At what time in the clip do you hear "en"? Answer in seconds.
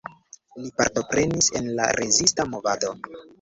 1.61-1.69